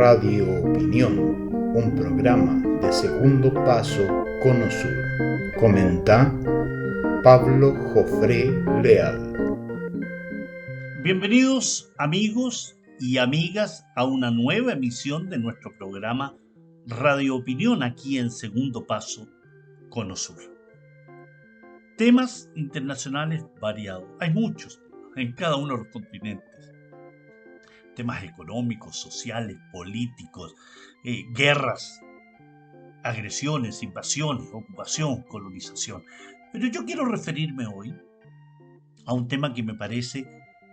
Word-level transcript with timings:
Radio 0.00 0.62
Opinión, 0.64 1.18
un 1.74 1.94
programa 1.94 2.60
de 2.80 2.92
segundo 2.92 3.52
paso 3.52 4.06
Conosur. 4.42 4.92
Comenta 5.58 6.34
Pablo 7.22 7.74
Jofré 7.92 8.50
Leal. 8.82 9.32
Bienvenidos 11.04 11.92
amigos 11.98 12.76
y 12.98 13.18
amigas 13.18 13.86
a 13.94 14.04
una 14.04 14.30
nueva 14.30 14.72
emisión 14.72 15.28
de 15.30 15.38
nuestro 15.38 15.76
programa 15.78 16.34
Radio 16.86 17.36
Opinión 17.36 17.82
aquí 17.82 18.18
en 18.18 18.30
Segundo 18.30 18.86
Paso 18.86 19.28
Conosur. 19.90 20.49
Temas 22.00 22.48
internacionales 22.54 23.44
variados. 23.60 24.08
Hay 24.20 24.32
muchos 24.32 24.80
en 25.16 25.34
cada 25.34 25.56
uno 25.56 25.74
de 25.74 25.78
los 25.80 25.88
continentes 25.88 26.72
temas 27.94 28.24
económicos, 28.24 28.96
sociales, 28.96 29.58
políticos, 29.70 30.54
eh, 31.04 31.24
guerras, 31.34 32.00
agresiones, 33.04 33.82
invasiones, 33.82 34.48
ocupación, 34.50 35.24
colonización. 35.24 36.02
Pero 36.54 36.68
yo 36.68 36.86
quiero 36.86 37.04
referirme 37.04 37.66
hoy 37.66 37.94
a 39.04 39.12
un 39.12 39.28
tema 39.28 39.52
que 39.52 39.62
me 39.62 39.74
parece 39.74 40.26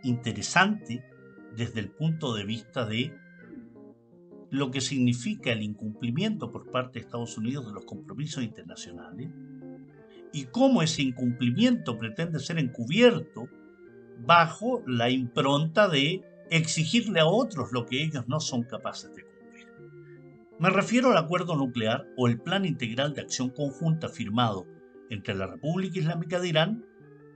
interesante 0.04 1.04
desde 1.58 1.82
el 1.82 1.92
punto 1.92 2.36
de 2.36 2.46
vista 2.46 2.86
de 2.86 3.14
lo 4.50 4.72
que 4.72 4.80
significa 4.80 5.52
el 5.52 5.62
incumplimiento 5.62 6.54
por 6.54 6.72
parte 6.72 7.00
de 7.00 7.06
Estados 7.06 7.38
Unidos 7.38 7.68
de 7.68 7.74
los 7.74 7.84
compromisos 7.84 8.46
internacionales 8.46 9.30
y 10.34 10.46
cómo 10.46 10.82
ese 10.82 11.02
incumplimiento 11.02 11.98
pretende 11.98 12.40
ser 12.40 12.60
encubierto 12.60 13.48
bajo 14.20 14.84
la 14.88 15.10
impronta 15.10 15.88
de 15.88 16.22
exigirle 16.50 17.20
a 17.20 17.28
otros 17.28 17.72
lo 17.72 17.86
que 17.86 18.02
ellos 18.02 18.28
no 18.28 18.40
son 18.40 18.64
capaces 18.64 19.14
de 19.16 19.24
cumplir. 19.24 19.68
Me 20.60 20.70
refiero 20.70 21.12
al 21.12 21.18
acuerdo 21.18 21.56
nuclear 21.56 22.08
o 22.18 22.28
el 22.28 22.40
plan 22.40 22.66
integral 22.66 23.14
de 23.14 23.22
acción 23.22 23.50
conjunta 23.50 24.10
firmado 24.10 24.66
entre 25.10 25.36
la 25.36 25.48
República 25.48 26.00
Islámica 26.00 26.40
de 26.40 26.50
Irán 26.50 26.86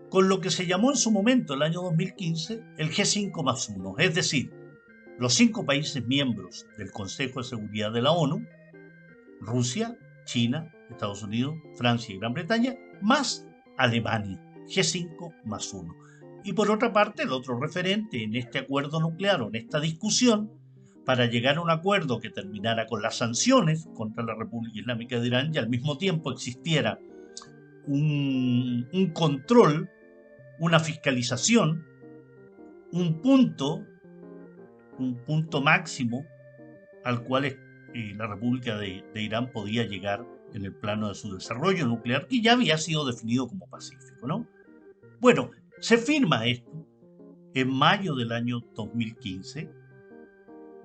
con 0.10 0.28
lo 0.28 0.42
que 0.42 0.50
se 0.50 0.66
llamó 0.66 0.92
en 0.92 0.98
su 0.98 1.10
momento, 1.10 1.54
el 1.54 1.62
año 1.62 1.82
2015, 1.84 2.62
el 2.78 2.90
G5 2.90 3.44
más 3.44 3.70
1, 3.70 3.96
es 3.98 4.14
decir, 4.14 4.52
los 5.18 5.36
cinco 5.36 5.66
países 5.66 6.06
miembros 6.06 6.66
del 6.78 6.92
Consejo 6.92 7.40
de 7.40 7.48
Seguridad 7.48 7.94
de 7.94 8.02
la 8.02 8.12
ONU, 8.12 8.46
Rusia, 9.40 9.98
China, 10.26 10.74
Estados 10.92 11.24
Unidos, 11.24 11.56
Francia 11.76 12.14
y 12.14 12.20
Gran 12.20 12.34
Bretaña, 12.34 12.76
más 13.02 13.48
Alemania, 13.78 14.40
G5 14.68 15.34
más 15.46 15.74
1 15.74 16.02
y 16.44 16.54
por 16.54 16.72
otra 16.72 16.92
parte, 16.92 17.24
el 17.24 17.32
otro 17.32 17.60
referente 17.60 18.24
en 18.24 18.36
este 18.36 18.60
acuerdo 18.60 19.00
nuclear 19.00 19.42
o 19.42 19.50
en 19.50 19.56
esta 19.56 19.80
discusión, 19.80 20.52
para 21.06 21.26
llegar 21.26 21.58
a 21.58 21.62
un 21.62 21.70
acuerdo 21.72 22.20
que 22.20 22.30
terminara 22.30 22.86
con 22.86 23.02
las 23.02 23.18
sanciones 23.18 23.90
contra 23.96 24.24
la 24.24 24.36
República 24.36 24.80
Islámica 24.80 25.20
de 25.20 25.28
Irán 25.28 25.52
y 25.54 25.58
al 25.58 25.68
mismo 25.68 25.98
tiempo 25.98 26.32
existiera 26.32 27.00
un, 27.88 29.12
control, 29.14 29.90
una 30.60 30.80
fiscalización, 30.80 31.86
un 32.92 33.20
punto, 33.22 33.84
un 35.00 35.16
punto 35.26 35.62
máximo 35.62 36.24
al 37.04 37.24
cual 37.24 37.46
eh, 37.46 37.58
la 38.16 38.28
República 38.28 38.78
de, 38.78 39.04
de 39.14 39.22
Irán 39.24 39.52
podía 39.52 39.86
llegar 39.86 40.24
en 40.54 40.66
el 40.66 40.74
plano 40.74 41.10
de 41.10 41.16
su 41.16 41.34
desarrollo 41.34 41.86
nuclear, 41.88 42.28
que 42.28 42.42
ya 42.42 42.54
había 42.54 42.78
sido 42.78 43.06
definido 43.06 43.48
como 43.48 43.68
pacífico, 43.68 44.28
¿no? 44.28 44.48
Bueno, 45.20 45.52
se 45.80 45.98
firma 45.98 46.46
esto 46.46 46.86
en 47.54 47.70
mayo 47.70 48.16
del 48.16 48.32
año 48.32 48.62
2015. 48.76 49.70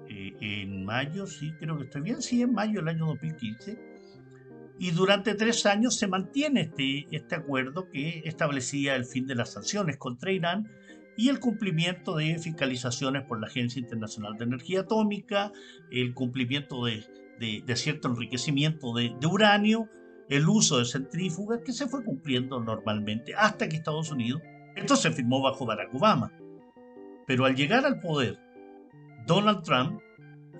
Eh, 0.09 0.37
en 0.41 0.85
mayo, 0.85 1.27
sí, 1.27 1.53
creo 1.59 1.77
que 1.79 1.85
estoy 1.85 2.03
bien, 2.03 2.23
sí, 2.23 2.43
en 2.43 2.53
mayo 2.53 2.81
del 2.81 2.89
año 2.89 3.07
2015. 3.07 3.79
Y 4.79 4.91
durante 4.91 5.35
tres 5.35 5.65
años 5.65 5.97
se 5.97 6.07
mantiene 6.07 6.63
este, 6.63 7.07
este 7.11 7.35
acuerdo 7.35 7.89
que 7.89 8.23
establecía 8.25 8.95
el 8.95 9.07
fin 9.07 9.27
de 9.27 9.35
las 9.35 9.53
sanciones 9.53 9.97
contra 9.97 10.33
Irán 10.33 10.71
y 11.17 11.31
el 11.31 11.41
cumplimiento 11.41 12.17
de 12.17 12.39
fiscalizaciones 12.39 13.25
por 13.25 13.41
la 13.41 13.47
Agencia 13.47 13.81
Internacional 13.81 14.37
de 14.37 14.45
Energía 14.45 14.81
Atómica, 14.81 15.51
el 15.91 16.13
cumplimiento 16.13 16.85
de, 16.85 17.07
cierto 17.75 18.09
enriquecimiento 18.09 18.95
de, 18.95 19.15
de, 19.21 19.27
uranio, 19.27 19.89
el 20.29 20.49
uso 20.49 20.79
de 20.79 20.85
centrífugas 20.85 21.61
que 21.65 21.73
se 21.73 21.87
fue 21.87 22.05
cumpliendo 22.05 22.61
normalmente 22.61 23.35
hasta 23.35 23.69
que 23.69 23.77
Estados 23.77 24.11
Unidos 24.11 24.43
esto 24.77 24.95
se 24.95 25.11
firmó 25.11 25.41
bajo 25.41 25.65
Barack 25.65 25.95
Obama. 25.95 26.33
Pero 27.27 27.47
al 27.47 27.57
llegar 27.57 27.87
al 27.87 27.99
poder, 27.99 28.39
Donald 29.27 29.63
Trump 29.63 30.01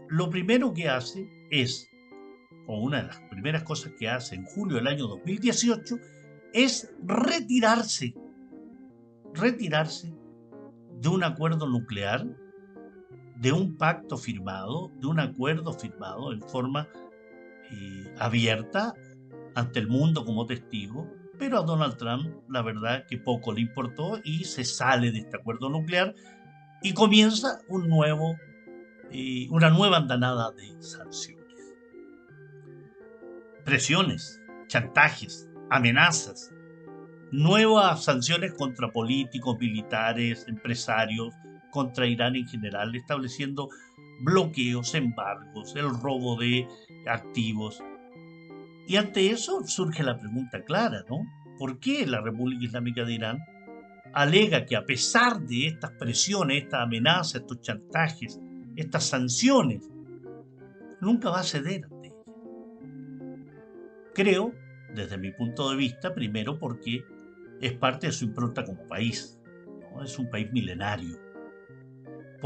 lo 0.09 0.31
primero 0.31 0.73
que 0.73 0.89
hace 0.89 1.29
es, 1.51 1.91
o 2.67 2.81
una 2.81 3.03
de 3.03 3.09
las 3.09 3.21
primeras 3.31 3.63
cosas 3.63 3.93
que 3.99 4.09
hace 4.09 4.35
en 4.35 4.45
julio 4.45 4.77
del 4.77 4.87
año 4.87 5.07
2018, 5.07 5.97
es 6.53 6.91
retirarse, 7.05 8.15
retirarse 9.35 10.15
de 11.01 11.09
un 11.09 11.25
acuerdo 11.25 11.69
nuclear, 11.69 12.27
de 13.37 13.53
un 13.53 13.77
pacto 13.77 14.17
firmado, 14.17 14.91
de 15.01 15.07
un 15.07 15.21
acuerdo 15.21 15.73
firmado 15.73 16.33
en 16.33 16.41
forma 16.43 16.89
eh, 17.71 18.15
abierta 18.19 18.95
ante 19.55 19.79
el 19.79 19.89
mundo 19.89 20.25
como 20.25 20.47
testigo, 20.47 21.11
pero 21.39 21.59
a 21.59 21.63
Donald 21.63 21.97
Trump 21.97 22.35
la 22.49 22.63
verdad 22.63 23.05
que 23.07 23.19
poco 23.19 23.53
le 23.53 23.61
importó 23.61 24.21
y 24.25 24.45
se 24.45 24.65
sale 24.65 25.11
de 25.11 25.19
este 25.19 25.37
acuerdo 25.37 25.69
nuclear 25.69 26.15
y 26.83 26.95
comienza 26.95 27.61
un 27.69 27.89
nuevo, 27.89 28.37
eh, 29.11 29.47
una 29.51 29.71
nueva 29.71 29.99
andanada 29.99 30.51
de 30.53 30.81
sanciones. 30.81 31.45
Presiones, 33.65 34.41
chantajes, 34.69 35.49
amenazas, 35.71 36.53
nuevas 37.33 38.05
sanciones 38.05 38.55
contra 38.55 38.93
políticos, 38.93 39.57
militares, 39.59 40.45
empresarios, 40.49 41.35
contra 41.77 42.07
Irán 42.07 42.37
en 42.37 42.49
general, 42.49 42.95
estableciendo 42.97 43.69
bloqueos, 44.21 44.95
embargos, 44.95 45.77
el 45.77 45.91
robo 45.91 46.37
de 46.37 46.67
activos, 47.07 47.83
y 48.87 48.97
ante 48.97 49.31
eso 49.31 49.67
surge 49.67 50.03
la 50.05 50.19
pregunta 50.19 50.63
clara, 50.65 51.05
¿no? 51.09 51.27
¿Por 51.59 51.81
qué 51.81 52.07
la 52.07 52.21
República 52.21 52.67
Islámica 52.67 53.05
de 53.05 53.15
Irán 53.15 53.39
alega 54.13 54.65
que 54.65 54.77
a 54.77 54.87
pesar 54.87 55.41
de 55.41 55.67
estas 55.67 55.91
presiones, 55.93 56.63
estas 56.63 56.83
amenazas, 56.83 57.43
estos 57.43 57.61
chantajes, 57.63 58.41
estas 58.77 59.05
sanciones, 59.05 59.91
nunca 61.01 61.31
va 61.31 61.41
a 61.41 61.43
ceder 61.43 61.85
ante 61.85 62.09
ella? 62.09 62.17
Creo, 64.15 64.55
desde 64.95 65.19
mi 65.19 65.33
punto 65.33 65.69
de 65.71 65.77
vista, 65.77 66.15
primero 66.15 66.59
porque 66.59 67.03
es 67.61 67.73
parte 67.73 68.07
de 68.07 68.13
su 68.13 68.27
impronta 68.27 68.65
como 68.65 68.87
país, 68.87 69.41
¿no? 69.81 70.05
es 70.05 70.17
un 70.17 70.31
país 70.31 70.53
milenario, 70.53 71.19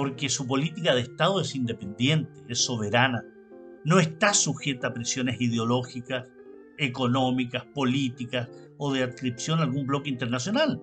porque 0.01 0.31
su 0.31 0.47
política 0.47 0.95
de 0.95 1.03
Estado 1.03 1.43
es 1.43 1.55
independiente, 1.55 2.33
es 2.49 2.65
soberana, 2.65 3.23
no 3.85 4.01
está 4.01 4.33
sujeta 4.33 4.87
a 4.87 4.95
presiones 4.95 5.39
ideológicas, 5.39 6.27
económicas, 6.79 7.67
políticas 7.75 8.49
o 8.79 8.95
de 8.95 9.03
adscripción 9.03 9.59
a 9.59 9.65
algún 9.65 9.87
bloque 9.87 10.09
internacional, 10.09 10.83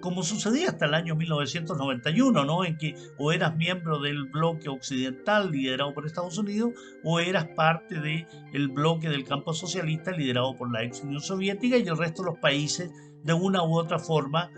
como 0.00 0.22
sucedía 0.22 0.68
hasta 0.68 0.86
el 0.86 0.94
año 0.94 1.14
1991, 1.16 2.46
¿no? 2.46 2.64
En 2.64 2.78
que 2.78 2.94
o 3.18 3.30
eras 3.30 3.54
miembro 3.56 3.98
del 3.98 4.24
bloque 4.24 4.70
occidental 4.70 5.50
liderado 5.50 5.92
por 5.92 6.06
Estados 6.06 6.38
Unidos 6.38 6.72
o 7.04 7.20
eras 7.20 7.48
parte 7.56 8.00
del 8.00 8.68
bloque 8.68 9.10
del 9.10 9.24
campo 9.24 9.52
socialista 9.52 10.12
liderado 10.12 10.56
por 10.56 10.72
la 10.72 10.82
ex 10.82 11.02
Unión 11.02 11.20
Soviética 11.20 11.76
y 11.76 11.86
el 11.86 11.98
resto 11.98 12.22
de 12.22 12.30
los 12.30 12.38
países 12.38 12.90
de 13.22 13.34
una 13.34 13.62
u 13.62 13.76
otra 13.76 13.98
forma 13.98 14.50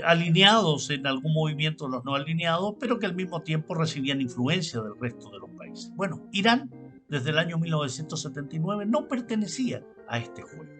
alineados 0.00 0.88
en 0.90 1.06
algún 1.06 1.34
movimiento 1.34 1.88
los 1.88 2.04
no 2.04 2.14
alineados, 2.14 2.76
pero 2.80 2.98
que 2.98 3.06
al 3.06 3.14
mismo 3.14 3.42
tiempo 3.42 3.74
recibían 3.74 4.20
influencia 4.20 4.80
del 4.80 4.98
resto 4.98 5.30
de 5.30 5.38
los 5.38 5.50
países. 5.50 5.92
Bueno, 5.94 6.28
Irán 6.32 6.70
desde 7.08 7.30
el 7.30 7.38
año 7.38 7.58
1979 7.58 8.86
no 8.86 9.06
pertenecía 9.06 9.84
a 10.08 10.18
este 10.18 10.42
juego. 10.42 10.70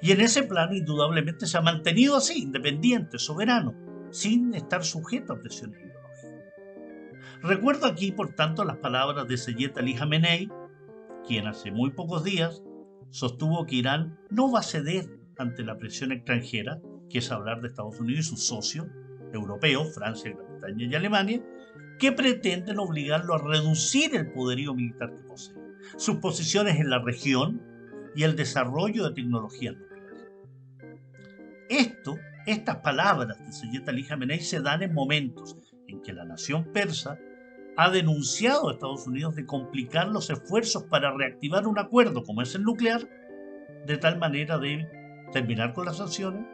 Y 0.00 0.12
en 0.12 0.20
ese 0.20 0.42
plano 0.42 0.74
indudablemente 0.74 1.46
se 1.46 1.58
ha 1.58 1.60
mantenido 1.60 2.16
así, 2.16 2.42
independiente, 2.42 3.18
soberano, 3.18 3.74
sin 4.10 4.54
estar 4.54 4.84
sujeto 4.84 5.34
a 5.34 5.40
presiones 5.40 5.80
ideológicas. 5.80 6.36
Recuerdo 7.42 7.86
aquí, 7.86 8.12
por 8.12 8.34
tanto, 8.34 8.64
las 8.64 8.78
palabras 8.78 9.28
de 9.28 9.36
Seyed 9.36 9.76
Ali 9.76 9.94
Khamenei, 9.94 10.50
quien 11.26 11.46
hace 11.46 11.70
muy 11.70 11.90
pocos 11.90 12.24
días 12.24 12.62
sostuvo 13.10 13.66
que 13.66 13.76
Irán 13.76 14.18
no 14.30 14.50
va 14.50 14.60
a 14.60 14.64
ceder 14.64 15.20
ante 15.38 15.62
la 15.62 15.76
presión 15.78 16.12
extranjera, 16.12 16.80
que 17.08 17.18
es 17.18 17.30
hablar 17.30 17.60
de 17.60 17.68
Estados 17.68 18.00
Unidos 18.00 18.26
y 18.26 18.28
sus 18.30 18.46
socios 18.46 18.86
europeos, 19.32 19.94
Francia, 19.94 20.32
Gran 20.32 20.46
Bretaña 20.46 20.86
y 20.86 20.94
Alemania, 20.94 21.42
que 21.98 22.12
pretenden 22.12 22.78
obligarlo 22.78 23.34
a 23.34 23.38
reducir 23.38 24.14
el 24.14 24.30
poderío 24.32 24.74
militar 24.74 25.14
que 25.14 25.22
posee, 25.22 25.56
sus 25.96 26.16
posiciones 26.16 26.78
en 26.78 26.90
la 26.90 26.98
región 26.98 27.62
y 28.14 28.24
el 28.24 28.36
desarrollo 28.36 29.04
de 29.04 29.14
tecnologías 29.14 29.76
nucleares. 29.76 30.24
Esto 31.68 32.18
Estas 32.46 32.76
palabras 32.76 33.36
de 33.44 33.52
Sayyid 33.52 33.88
Ali 33.88 34.04
Khamenei 34.04 34.40
se 34.40 34.60
dan 34.60 34.80
en 34.82 34.94
momentos 34.94 35.56
en 35.88 36.00
que 36.00 36.12
la 36.12 36.24
nación 36.24 36.70
persa 36.72 37.18
ha 37.76 37.90
denunciado 37.90 38.68
a 38.68 38.72
Estados 38.72 39.06
Unidos 39.08 39.34
de 39.34 39.44
complicar 39.44 40.08
los 40.08 40.30
esfuerzos 40.30 40.84
para 40.84 41.12
reactivar 41.12 41.66
un 41.66 41.78
acuerdo 41.78 42.22
como 42.22 42.42
es 42.42 42.54
el 42.54 42.62
nuclear, 42.62 43.08
de 43.84 43.98
tal 43.98 44.18
manera 44.18 44.58
de 44.58 44.88
terminar 45.32 45.74
con 45.74 45.86
las 45.86 45.96
sanciones, 45.96 46.46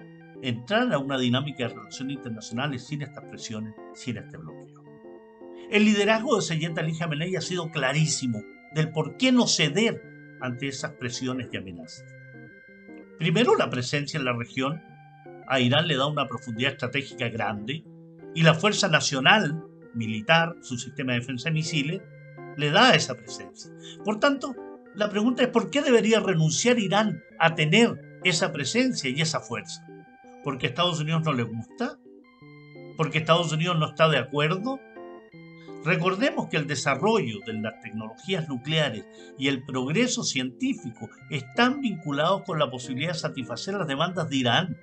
entrar 0.43 0.93
a 0.93 0.99
una 0.99 1.19
dinámica 1.19 1.69
de 1.69 1.75
relaciones 1.75 2.17
internacionales 2.17 2.85
sin 2.85 3.03
estas 3.03 3.25
presiones, 3.25 3.75
sin 3.95 4.17
este 4.19 4.37
bloqueo. 4.37 4.83
El 5.71 5.85
liderazgo 5.85 6.37
de 6.37 6.43
Sayyid 6.43 6.79
Ali 6.79 6.99
Khamenei 6.99 7.37
ha 7.37 7.41
sido 7.41 7.71
clarísimo 7.71 8.43
del 8.75 8.91
por 8.91 9.17
qué 9.17 9.33
no 9.33 9.47
ceder 9.47 10.03
ante 10.41 10.67
esas 10.67 10.93
presiones 10.93 11.49
y 11.53 11.57
amenazas. 11.57 12.05
Primero, 13.19 13.57
la 13.57 13.71
presencia 13.71 14.19
en 14.19 14.25
la 14.25 14.37
región 14.37 14.83
a 15.47 15.61
Irán 15.61 15.87
le 15.87 15.97
da 15.97 16.07
una 16.07 16.29
profundidad 16.29 16.73
estratégica 16.73 17.29
grande 17.29 17.85
y 18.35 18.43
la 18.43 18.55
Fuerza 18.55 18.89
Nacional 18.89 19.65
Militar, 19.95 20.57
su 20.63 20.77
sistema 20.79 21.13
de 21.13 21.21
defensa 21.21 21.51
de 21.51 21.55
misiles, 21.55 22.03
le 22.57 22.71
da 22.71 22.95
esa 22.95 23.15
presencia. 23.15 23.71
Por 24.05 24.19
tanto, 24.19 24.55
la 24.95 25.09
pregunta 25.09 25.43
es 25.43 25.49
¿por 25.49 25.71
qué 25.71 25.83
debería 25.83 26.21
renunciar 26.21 26.79
Irán 26.79 27.23
a 27.39 27.55
tener 27.55 28.19
esa 28.25 28.53
presencia 28.53 29.09
y 29.11 29.21
esa 29.21 29.41
fuerza? 29.41 29.87
¿Porque 30.45 30.67
a 30.67 30.71
Estados 30.71 31.01
Unidos 31.01 31.23
no 31.25 31.33
le 31.33 31.45
gusta? 31.45 31.99
¿Porque 32.97 33.19
Estados 33.19 33.53
Unidos 33.53 33.79
no 33.79 33.89
está 33.89 34.09
de 34.09 34.19
acuerdo? 34.19 34.81
Recordemos 35.85 36.49
que 36.49 36.57
el 36.57 36.67
desarrollo 36.67 37.41
de 37.45 37.55
las 37.55 37.81
tecnologías 37.81 38.49
nucleares 38.49 39.05
y 39.37 39.49
el 39.49 39.65
progreso 39.65 40.23
científico 40.23 41.09
están 41.31 41.81
vinculados 41.81 42.43
con 42.43 42.59
la 42.59 42.71
posibilidad 42.71 43.13
de 43.13 43.19
satisfacer 43.19 43.75
las 43.75 43.89
demandas 43.89 44.29
de 44.29 44.37
Irán 44.37 44.77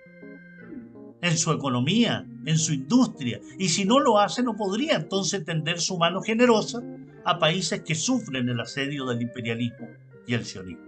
en 1.21 1.37
su 1.37 1.51
economía, 1.51 2.25
en 2.45 2.57
su 2.57 2.73
industria, 2.73 3.39
y 3.57 3.69
si 3.69 3.85
no 3.85 3.99
lo 3.99 4.19
hace 4.19 4.43
no 4.43 4.55
podría 4.55 4.95
entonces 4.95 5.43
tender 5.45 5.79
su 5.79 5.97
mano 5.97 6.21
generosa 6.21 6.81
a 7.25 7.39
países 7.39 7.81
que 7.81 7.95
sufren 7.95 8.49
el 8.49 8.59
asedio 8.59 9.05
del 9.05 9.21
imperialismo 9.21 9.87
y 10.27 10.33
el 10.33 10.45
sionismo. 10.45 10.83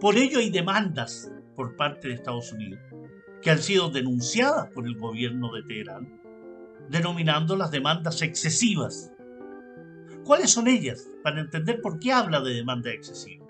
Por 0.00 0.16
ello 0.16 0.38
hay 0.38 0.50
demandas 0.50 1.30
por 1.56 1.76
parte 1.76 2.08
de 2.08 2.14
Estados 2.14 2.52
Unidos 2.52 2.80
que 3.42 3.50
han 3.50 3.62
sido 3.62 3.90
denunciadas 3.90 4.70
por 4.70 4.86
el 4.86 4.96
gobierno 4.96 5.52
de 5.52 5.62
Teherán, 5.64 6.20
denominando 6.88 7.56
las 7.56 7.70
demandas 7.70 8.22
excesivas 8.22 9.12
¿Cuáles 10.24 10.52
son 10.52 10.68
ellas? 10.68 11.08
Para 11.24 11.40
entender 11.40 11.80
por 11.80 11.98
qué 11.98 12.12
habla 12.12 12.40
de 12.40 12.54
demanda 12.54 12.92
excesiva. 12.92 13.44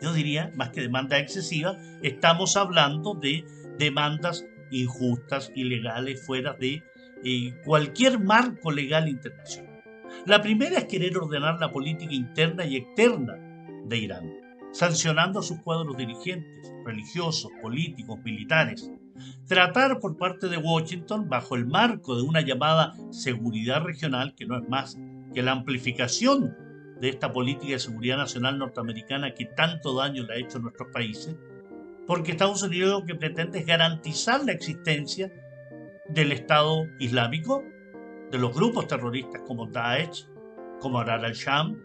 Yo 0.00 0.12
diría, 0.12 0.50
más 0.56 0.70
que 0.70 0.80
demanda 0.80 1.18
excesiva, 1.18 1.78
estamos 2.02 2.56
hablando 2.56 3.14
de 3.14 3.44
demandas 3.78 4.44
injustas, 4.72 5.52
ilegales, 5.54 6.26
fuera 6.26 6.54
de 6.54 6.82
eh, 7.24 7.54
cualquier 7.64 8.18
marco 8.18 8.72
legal 8.72 9.08
internacional. 9.08 9.82
La 10.26 10.42
primera 10.42 10.78
es 10.78 10.84
querer 10.86 11.16
ordenar 11.16 11.60
la 11.60 11.70
política 11.70 12.12
interna 12.12 12.66
y 12.66 12.76
externa 12.76 13.38
de 13.84 13.96
Irán, 13.96 14.32
sancionando 14.72 15.38
a 15.38 15.42
sus 15.44 15.60
cuadros 15.62 15.96
dirigentes, 15.96 16.72
religiosos, 16.84 17.52
políticos, 17.62 18.18
militares. 18.24 18.90
Tratar 19.46 20.00
por 20.00 20.16
parte 20.16 20.48
de 20.48 20.56
Washington, 20.56 21.28
bajo 21.28 21.54
el 21.54 21.66
marco 21.66 22.16
de 22.16 22.22
una 22.22 22.40
llamada 22.40 22.94
seguridad 23.10 23.82
regional, 23.82 24.34
que 24.34 24.46
no 24.46 24.58
es 24.58 24.68
más 24.68 24.98
que 25.32 25.42
la 25.42 25.52
amplificación 25.52 26.56
de 27.00 27.08
esta 27.08 27.32
política 27.32 27.72
de 27.72 27.78
seguridad 27.78 28.16
nacional 28.16 28.58
norteamericana 28.58 29.34
que 29.34 29.44
tanto 29.44 29.94
daño 29.94 30.24
le 30.24 30.34
ha 30.34 30.36
hecho 30.38 30.58
a 30.58 30.62
nuestros 30.62 30.88
países, 30.92 31.36
porque 32.06 32.32
Estados 32.32 32.62
Unidos 32.62 33.00
lo 33.00 33.06
que 33.06 33.14
pretende 33.14 33.58
es 33.58 33.66
garantizar 33.66 34.44
la 34.44 34.52
existencia 34.52 35.32
del 36.08 36.32
Estado 36.32 36.86
Islámico, 36.98 37.64
de 38.30 38.38
los 38.38 38.54
grupos 38.54 38.86
terroristas 38.86 39.42
como 39.46 39.66
Daesh, 39.66 40.26
como 40.80 40.98
Arar 40.98 41.24
al-Sham, 41.24 41.80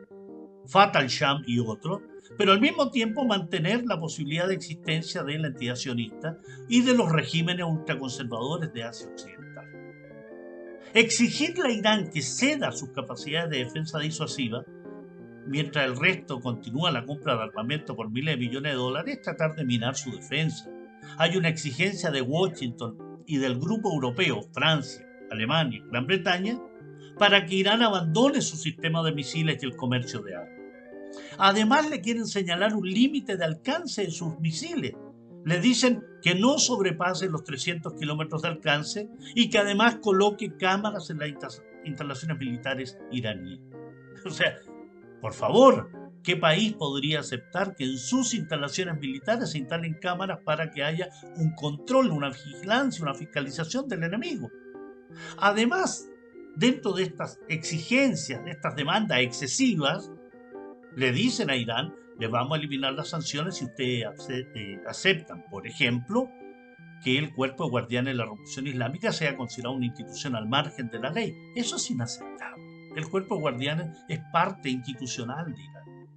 Fatah 0.68 1.00
al-Sham 1.00 1.44
y 1.48 1.60
otros, 1.60 2.02
pero 2.38 2.54
al 2.54 2.62
mismo 2.62 2.90
tiempo 2.92 3.26
mantener 3.26 3.84
la 3.86 4.00
posibilidad 4.00 4.48
de 4.48 4.54
existencia 4.54 5.24
de 5.24 5.38
la 5.38 5.48
entidad 5.48 5.76
sionista 5.76 6.38
y 6.70 6.82
de 6.82 6.96
los 6.96 7.12
regímenes 7.12 7.66
ultraconservadores 7.66 8.72
de 8.74 8.84
Asia 8.84 9.08
Occidental. 9.08 9.66
Exigirle 10.94 11.68
a 11.68 11.72
Irán 11.72 12.10
que 12.10 12.22
ceda 12.22 12.72
sus 12.72 12.90
capacidades 12.90 13.50
de 13.50 13.64
defensa 13.66 14.00
disuasiva, 14.00 14.64
mientras 15.48 15.86
el 15.86 15.98
resto 15.98 16.40
continúa 16.40 16.92
la 16.92 17.06
compra 17.06 17.36
de 17.36 17.44
armamento 17.44 17.96
por 17.96 18.10
miles 18.10 18.36
de 18.36 18.40
millones 18.46 18.72
de 18.74 18.78
dólares, 18.78 19.16
es 19.18 19.22
tratar 19.22 19.56
de 19.56 19.66
minar 19.66 19.96
su 19.96 20.12
defensa. 20.12 20.70
Hay 21.18 21.38
una 21.38 21.50
exigencia 21.50 22.12
de 22.12 22.22
Washington 22.22 23.24
y 23.26 23.38
del 23.38 23.60
grupo 23.60 23.92
europeo, 23.94 24.42
Francia, 24.54 25.06
Alemania, 25.32 25.82
Gran 25.90 26.08
Bretaña, 26.08 26.60
para 27.22 27.46
que 27.46 27.54
Irán 27.54 27.84
abandone 27.84 28.42
su 28.42 28.58
sistema 28.58 29.04
de 29.04 29.12
misiles 29.12 29.62
y 29.62 29.66
el 29.68 29.76
comercio 29.76 30.24
de 30.24 30.36
armas. 30.38 30.60
Además, 31.38 31.88
le 31.88 32.02
quieren 32.02 32.26
señalar 32.26 32.74
un 32.74 32.90
límite 32.90 33.38
de 33.38 33.46
alcance 33.46 34.06
de 34.06 34.10
sus 34.10 34.40
misiles, 34.40 34.96
le 35.46 35.60
dicen 35.60 36.04
que 36.24 36.34
no 36.34 36.58
sobrepase 36.58 37.30
los 37.30 37.44
300 37.44 37.94
kilómetros 37.94 38.42
de 38.42 38.48
alcance 38.48 39.08
y 39.36 39.52
que 39.52 39.60
además 39.60 39.98
coloque 40.02 40.58
cámaras 40.58 41.12
en 41.12 41.20
las 41.20 41.62
instalaciones 41.86 42.40
militares 42.40 42.98
iraníes. 43.12 43.60
O 44.26 44.32
sea, 44.32 44.58
por 45.22 45.34
favor, 45.34 45.92
¿qué 46.24 46.38
país 46.38 46.74
podría 46.74 47.20
aceptar 47.20 47.76
que 47.76 47.84
en 47.84 48.00
sus 48.00 48.34
instalaciones 48.34 49.00
militares 49.00 49.52
se 49.52 49.60
instalen 49.60 49.94
cámaras 49.94 50.40
para 50.44 50.72
que 50.72 50.84
haya 50.84 51.10
un 51.36 51.54
control, 51.54 52.10
una 52.10 52.32
vigilancia, 52.32 53.04
una 53.04 53.14
fiscalización 53.14 53.88
del 53.88 54.06
enemigo? 54.06 54.50
Además, 55.38 56.11
dentro 56.56 56.94
de 56.94 57.04
estas 57.04 57.40
exigencias, 57.48 58.44
de 58.44 58.52
estas 58.52 58.76
demandas 58.76 59.20
excesivas, 59.20 60.12
le 60.96 61.12
dicen 61.12 61.50
a 61.50 61.56
Irán 61.56 61.94
le 62.22 62.28
vamos 62.28 62.56
a 62.56 62.60
eliminar 62.60 62.94
las 62.94 63.10
sanciones 63.10 63.58
si 63.58 63.66
ustedes 63.66 64.06
eh, 64.30 64.80
aceptan, 64.88 65.44
por 65.50 65.66
ejemplo, 65.66 66.30
que 67.04 67.18
el 67.18 67.34
cuerpo 67.34 67.64
de 67.64 67.72
guardianes 67.72 68.14
de 68.14 68.18
la 68.18 68.26
Revolución 68.26 68.68
Islámica 68.68 69.12
sea 69.12 69.36
considerado 69.36 69.76
una 69.76 69.88
institución 69.88 70.36
al 70.36 70.48
margen 70.48 70.88
de 70.90 71.00
la 71.00 71.10
ley. 71.10 71.36
Eso 71.56 71.78
es 71.78 71.90
inaceptable. 71.90 72.64
El 72.96 73.10
cuerpo 73.10 73.36
de 73.36 73.42
guardianes 73.42 73.98
es 74.08 74.20
parte 74.32 74.70
institucional 74.70 75.52
de 75.52 75.62
Irán. 75.64 76.08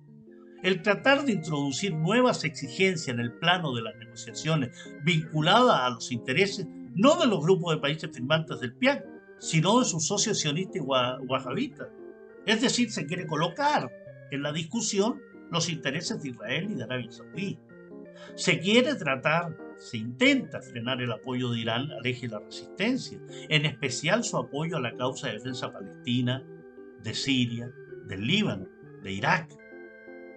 El 0.63 0.83
tratar 0.83 1.25
de 1.25 1.33
introducir 1.33 1.95
nuevas 1.95 2.45
exigencias 2.45 3.09
en 3.09 3.21
el 3.21 3.33
plano 3.33 3.75
de 3.75 3.83
las 3.83 3.97
negociaciones 3.97 4.77
vinculadas 5.05 5.81
a 5.81 5.89
los 5.89 6.13
intereses 6.13 6.67
no 6.95 7.17
de 7.17 7.27
los 7.27 7.41
grupos 7.41 7.75
de 7.75 7.81
países 7.81 8.11
firmantes 8.13 8.61
del 8.61 8.75
PIAC, 8.75 9.05
sino 9.39 9.81
de 9.81 9.85
sus 9.85 10.07
socios 10.07 10.39
sionistas 10.39 10.77
y 10.77 10.81
wahabitas. 10.81 11.89
Es 12.47 12.61
decir, 12.61 12.91
se 12.91 13.07
quiere 13.07 13.27
colocar 13.27 13.91
en 14.31 14.43
la 14.43 14.53
discusión 14.53 15.21
los 15.51 15.69
intereses 15.69 16.23
de 16.23 16.31
Israel 16.31 16.69
y 16.71 16.75
de 16.75 16.85
Arabia 16.85 17.11
Saudí. 17.11 17.59
Se 18.37 18.59
quiere 18.59 18.95
tratar, 18.95 19.57
se 19.77 19.99
intenta 19.99 20.61
frenar 20.61 21.01
el 21.01 21.13
apoyo 21.13 21.51
de 21.51 21.61
Irán 21.61 21.91
al 21.91 22.07
eje 22.07 22.29
de 22.29 22.35
la 22.35 22.41
resistencia, 22.41 23.19
en 23.49 23.67
especial 23.67 24.25
su 24.25 24.37
apoyo 24.37 24.77
a 24.77 24.81
la 24.81 24.97
causa 24.97 25.29
de 25.29 25.35
defensa 25.35 25.73
palestina, 25.73 26.45
de 27.03 27.15
Siria, 27.15 27.71
del 28.07 28.27
Líbano, 28.27 28.67
de 29.03 29.13
Irak. 29.13 29.57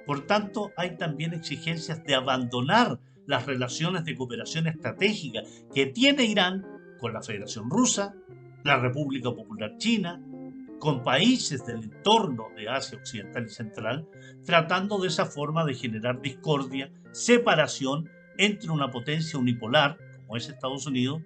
Por 0.06 0.26
tanto, 0.26 0.72
hay 0.78 0.98
también 0.98 1.34
exigencias 1.34 2.04
de 2.04 2.16
abandonar 2.16 3.00
las 3.26 3.46
relaciones 3.46 4.06
de 4.06 4.16
cooperación 4.16 4.68
estratégica 4.68 5.42
que 5.74 5.88
tiene 5.88 6.26
Irán 6.26 6.66
con 7.00 7.14
la 7.14 7.22
Federación 7.22 7.70
Rusa, 7.70 8.16
la 8.68 8.78
República 8.78 9.32
Popular 9.32 9.78
China, 9.78 10.22
con 10.78 11.02
países 11.02 11.66
del 11.66 11.84
entorno 11.84 12.50
de 12.56 12.68
Asia 12.68 12.98
Occidental 12.98 13.46
y 13.46 13.50
Central, 13.50 14.08
tratando 14.46 15.00
de 15.00 15.08
esa 15.08 15.26
forma 15.26 15.64
de 15.64 15.74
generar 15.74 16.22
discordia, 16.22 16.92
separación 17.12 18.10
entre 18.38 18.70
una 18.70 18.92
potencia 18.92 19.40
unipolar, 19.40 19.98
como 20.18 20.36
es 20.36 20.50
Estados 20.50 20.86
Unidos, 20.86 21.22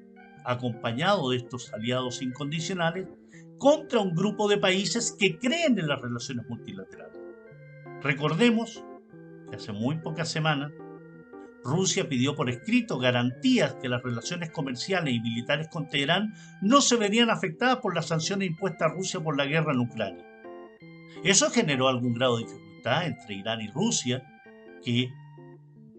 acompañado 0.45 1.31
de 1.31 1.37
estos 1.37 1.73
aliados 1.73 2.21
incondicionales, 2.21 3.07
contra 3.57 3.99
un 3.99 4.13
grupo 4.13 4.47
de 4.47 4.57
países 4.57 5.15
que 5.19 5.37
creen 5.39 5.77
en 5.79 5.87
las 5.87 5.99
relaciones 5.99 6.47
multilaterales. 6.47 7.19
Recordemos 8.01 8.83
que 9.49 9.55
hace 9.55 9.71
muy 9.71 9.97
pocas 9.97 10.29
semanas 10.29 10.71
Rusia 11.63 12.09
pidió 12.09 12.35
por 12.35 12.49
escrito 12.49 12.97
garantías 12.97 13.75
que 13.75 13.89
las 13.89 14.01
relaciones 14.01 14.49
comerciales 14.51 15.13
y 15.13 15.19
militares 15.19 15.67
con 15.67 15.87
Teherán 15.87 16.33
no 16.61 16.81
se 16.81 16.95
verían 16.95 17.29
afectadas 17.29 17.77
por 17.77 17.95
las 17.95 18.07
sanciones 18.07 18.49
impuestas 18.49 18.91
a 18.91 18.93
Rusia 18.93 19.19
por 19.19 19.37
la 19.37 19.45
guerra 19.45 19.73
en 19.73 19.79
Ucrania. 19.79 20.25
Eso 21.23 21.49
generó 21.51 21.87
algún 21.87 22.13
grado 22.13 22.37
de 22.37 22.45
dificultad 22.45 23.05
entre 23.05 23.35
Irán 23.35 23.61
y 23.61 23.67
Rusia, 23.67 24.41
que, 24.83 25.13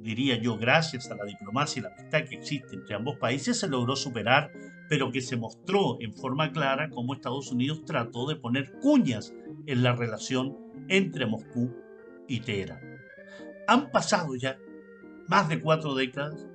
diría 0.01 0.37
yo, 0.37 0.59
gracias 0.59 1.09
a 1.11 1.15
la 1.15 1.25
diplomacia 1.25 1.79
y 1.79 1.83
la 1.85 1.95
amistad 1.95 2.25
que 2.29 2.35
existe 2.35 2.75
entre 2.75 2.97
ambos 2.97 3.19
países, 3.19 3.61
se 3.61 3.69
logró 3.69 3.95
superar, 3.95 4.51
pero 4.89 5.13
que 5.13 5.21
se 5.21 5.37
mostró 5.37 5.97
en 6.01 6.13
forma 6.13 6.51
clara 6.51 6.91
cómo 6.91 7.15
Estados 7.15 7.53
Unidos 7.53 7.85
trató 7.85 8.27
de 8.27 8.37
poner 8.37 8.73
cuñas 8.81 9.33
en 9.67 9.83
la 9.85 9.95
relación 9.95 10.57
entre 10.89 11.27
Moscú 11.27 11.73
y 12.27 12.41
Teherán. 12.41 12.81
Han 13.69 13.93
pasado 13.93 14.35
ya 14.35 14.59
más 15.29 15.49
de 15.49 15.61
cuatro 15.61 15.95
décadas 15.95 16.47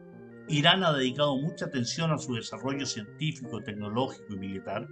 Irán 0.50 0.83
ha 0.83 0.93
dedicado 0.93 1.36
mucha 1.38 1.65
atención 1.65 2.12
a 2.12 2.17
su 2.17 2.33
desarrollo 2.36 2.86
científico, 2.86 3.62
tecnológico 3.62 4.33
y 4.33 4.38
militar, 4.38 4.88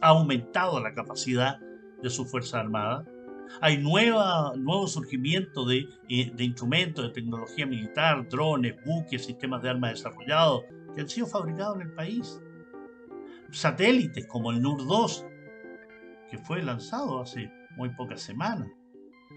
ha 0.00 0.08
aumentado 0.08 0.80
la 0.80 0.94
capacidad 0.94 1.58
de 2.00 2.10
su 2.10 2.24
Fuerza 2.24 2.60
Armada, 2.60 3.04
hay 3.60 3.78
nueva, 3.78 4.52
nuevo 4.56 4.86
surgimiento 4.86 5.64
de, 5.64 5.88
eh, 6.08 6.30
de, 6.32 6.44
instrumentos 6.44 7.04
de 7.04 7.10
tecnología 7.10 7.66
militar, 7.66 8.28
drones, 8.28 8.76
buques, 8.84 9.24
sistemas 9.24 9.60
de 9.62 9.70
armas 9.70 9.94
desarrollados 9.94 10.62
que 10.94 11.00
han 11.00 11.08
sido 11.08 11.26
fabricados 11.26 11.76
en 11.76 11.82
el 11.82 11.92
país. 11.92 12.40
Satélites 13.50 14.26
como 14.26 14.52
el 14.52 14.62
NUR-2, 14.62 15.26
que 16.30 16.38
fue 16.38 16.62
lanzado 16.62 17.20
hace 17.20 17.52
muy 17.76 17.88
pocas 17.90 18.22
semanas. 18.22 18.68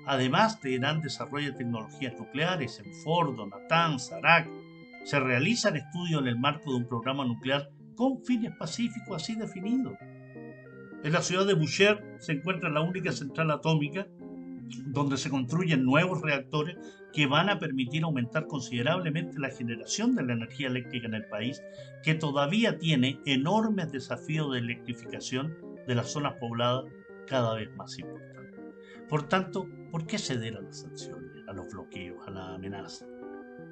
Además, 0.05 0.59
Teherán 0.59 1.01
desarrolla 1.01 1.55
tecnologías 1.55 2.13
nucleares 2.17 2.79
en 2.79 2.93
Fordo, 3.03 3.47
Natanz, 3.47 4.11
Arak. 4.11 4.49
Se 5.05 5.19
realizan 5.19 5.75
estudios 5.75 6.21
en 6.21 6.27
el 6.27 6.39
marco 6.39 6.71
de 6.71 6.77
un 6.77 6.87
programa 6.87 7.25
nuclear 7.25 7.69
con 7.95 8.23
fines 8.23 8.55
pacíficos 8.57 9.21
así 9.21 9.35
definidos. 9.35 9.93
En 11.03 11.11
la 11.11 11.21
ciudad 11.21 11.45
de 11.45 11.53
Boucher 11.53 12.15
se 12.19 12.33
encuentra 12.33 12.69
la 12.69 12.81
única 12.81 13.11
central 13.11 13.51
atómica 13.51 14.07
donde 14.85 15.17
se 15.17 15.29
construyen 15.29 15.83
nuevos 15.83 16.21
reactores 16.21 16.77
que 17.11 17.27
van 17.27 17.49
a 17.49 17.59
permitir 17.59 18.03
aumentar 18.03 18.47
considerablemente 18.47 19.39
la 19.39 19.51
generación 19.51 20.15
de 20.15 20.23
la 20.23 20.33
energía 20.33 20.67
eléctrica 20.67 21.07
en 21.07 21.13
el 21.13 21.25
país, 21.25 21.61
que 22.03 22.15
todavía 22.15 22.79
tiene 22.79 23.19
enormes 23.25 23.91
desafíos 23.91 24.51
de 24.51 24.59
electrificación 24.59 25.55
de 25.87 25.95
las 25.95 26.11
zonas 26.11 26.35
pobladas 26.39 26.85
cada 27.27 27.55
vez 27.55 27.69
más 27.75 27.99
importantes. 27.99 28.59
Por 29.09 29.27
tanto, 29.27 29.67
¿por 29.93 30.07
qué 30.07 30.17
ceder 30.17 30.57
a 30.57 30.61
las 30.61 30.79
sanciones, 30.79 31.47
a 31.47 31.53
los 31.53 31.69
bloqueos, 31.69 32.27
a 32.27 32.31
la 32.31 32.55
amenaza, 32.55 33.05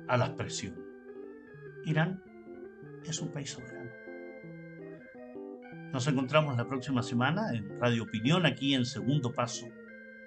a 0.08 0.18
las 0.18 0.30
presiones? 0.30 0.86
Irán 1.84 2.22
es 3.04 3.20
un 3.22 3.30
país 3.30 3.50
soberano. 3.50 3.90
Nos 5.92 6.08
encontramos 6.08 6.56
la 6.56 6.68
próxima 6.68 7.02
semana 7.02 7.52
en 7.56 7.68
Radio 7.80 8.04
Opinión, 8.04 8.46
aquí 8.46 8.76
en 8.76 8.86
Segundo 8.86 9.34
Paso, 9.34 9.66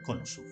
con 0.03 0.21
Osur. 0.21 0.45